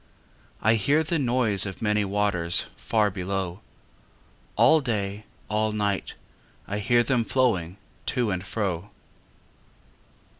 [0.63, 3.61] I hear the noise of many waters Far below.
[4.55, 6.15] All day, all night,
[6.67, 7.77] I hear them flowing
[8.07, 8.89] To and fro.